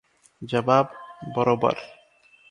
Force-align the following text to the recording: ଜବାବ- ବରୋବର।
ଜବାବ- 0.53 0.77
ବରୋବର। 1.35 1.85